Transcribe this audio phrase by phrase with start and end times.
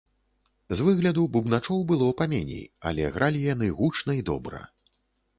[0.77, 4.63] З выгляду бубначоў было паменей, але гралі яны гучна і добра.